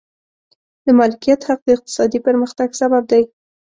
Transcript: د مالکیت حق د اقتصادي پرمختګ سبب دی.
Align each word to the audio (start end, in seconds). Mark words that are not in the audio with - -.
د 0.85 0.87
مالکیت 0.99 1.41
حق 1.47 1.59
د 1.65 1.69
اقتصادي 1.77 2.19
پرمختګ 2.27 2.67
سبب 2.81 3.03
دی. 3.11 3.23